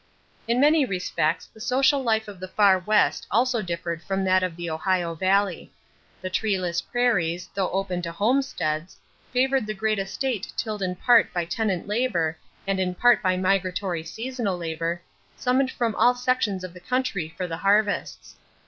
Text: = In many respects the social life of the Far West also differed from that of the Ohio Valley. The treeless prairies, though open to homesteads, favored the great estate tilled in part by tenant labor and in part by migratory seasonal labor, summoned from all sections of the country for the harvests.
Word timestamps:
= 0.25 0.47
In 0.47 0.59
many 0.59 0.83
respects 0.83 1.45
the 1.45 1.61
social 1.61 2.01
life 2.01 2.27
of 2.27 2.39
the 2.39 2.47
Far 2.47 2.79
West 2.79 3.27
also 3.29 3.61
differed 3.61 4.01
from 4.01 4.23
that 4.23 4.41
of 4.41 4.55
the 4.55 4.67
Ohio 4.67 5.13
Valley. 5.13 5.71
The 6.23 6.29
treeless 6.31 6.81
prairies, 6.81 7.47
though 7.53 7.69
open 7.69 8.01
to 8.01 8.11
homesteads, 8.11 8.97
favored 9.31 9.67
the 9.67 9.75
great 9.75 9.99
estate 9.99 10.51
tilled 10.57 10.81
in 10.81 10.95
part 10.95 11.31
by 11.31 11.45
tenant 11.45 11.85
labor 11.85 12.35
and 12.65 12.79
in 12.79 12.95
part 12.95 13.21
by 13.21 13.37
migratory 13.37 14.01
seasonal 14.03 14.57
labor, 14.57 14.99
summoned 15.37 15.69
from 15.69 15.93
all 15.93 16.15
sections 16.15 16.63
of 16.63 16.73
the 16.73 16.79
country 16.79 17.31
for 17.37 17.45
the 17.45 17.57
harvests. 17.57 18.35